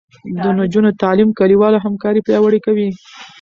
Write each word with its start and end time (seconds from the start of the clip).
د 0.43 0.45
نجونو 0.59 0.89
تعلیم 1.03 1.29
کلیواله 1.39 1.77
همکاري 1.85 2.19
پیاوړې 2.27 2.59
کوي. 2.65 2.89